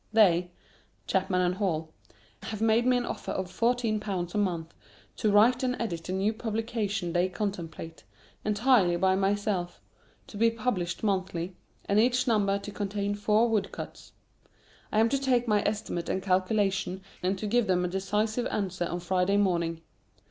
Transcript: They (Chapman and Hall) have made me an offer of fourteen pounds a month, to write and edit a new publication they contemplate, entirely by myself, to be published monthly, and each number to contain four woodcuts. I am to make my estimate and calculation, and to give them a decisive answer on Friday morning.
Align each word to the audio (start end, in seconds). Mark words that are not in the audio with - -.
They 0.11 0.49
(Chapman 1.05 1.41
and 1.41 1.53
Hall) 1.53 1.93
have 2.41 2.59
made 2.59 2.87
me 2.87 2.97
an 2.97 3.05
offer 3.05 3.29
of 3.33 3.51
fourteen 3.51 3.99
pounds 3.99 4.33
a 4.33 4.39
month, 4.39 4.73
to 5.17 5.31
write 5.31 5.61
and 5.61 5.79
edit 5.79 6.09
a 6.09 6.11
new 6.11 6.33
publication 6.33 7.13
they 7.13 7.29
contemplate, 7.29 8.03
entirely 8.43 8.95
by 8.95 9.15
myself, 9.15 9.79
to 10.25 10.37
be 10.37 10.49
published 10.49 11.03
monthly, 11.03 11.55
and 11.85 11.99
each 11.99 12.25
number 12.25 12.57
to 12.57 12.71
contain 12.71 13.13
four 13.13 13.47
woodcuts. 13.47 14.13
I 14.91 14.99
am 14.99 15.09
to 15.09 15.29
make 15.29 15.47
my 15.47 15.61
estimate 15.67 16.09
and 16.09 16.23
calculation, 16.23 17.03
and 17.21 17.37
to 17.37 17.45
give 17.45 17.67
them 17.67 17.85
a 17.85 17.87
decisive 17.87 18.47
answer 18.47 18.85
on 18.87 19.01
Friday 19.01 19.37
morning. 19.37 19.83